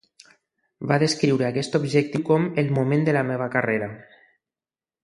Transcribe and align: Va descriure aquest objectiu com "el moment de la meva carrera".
Va 0.91 0.97
descriure 1.03 1.47
aquest 1.49 1.77
objectiu 1.81 2.25
com 2.31 2.49
"el 2.63 2.75
moment 2.79 3.07
de 3.11 3.17
la 3.21 3.25
meva 3.31 3.51
carrera". 3.59 3.93